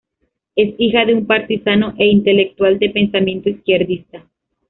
Es 0.55 0.73
hija 0.79 1.05
de 1.05 1.13
un 1.13 1.27
partisano 1.27 1.93
e 1.99 2.07
intelectual 2.07 2.79
de 2.79 2.89
pensamiento 2.89 3.49
izquierdista. 3.49 4.25